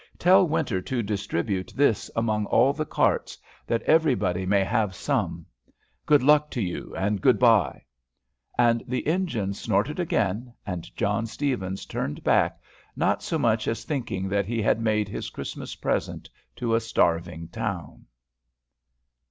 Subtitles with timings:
[0.17, 5.45] "Tell Winter to distribute this among all the carts, that everybody may have some.
[6.07, 6.97] Good luck to you.
[7.21, 7.83] Good by!"
[8.57, 12.59] And the engines snorted again, and John Stevens turned back,
[12.95, 17.47] not so much as thinking that he had made his Christmas present to a starving
[17.49, 18.07] town.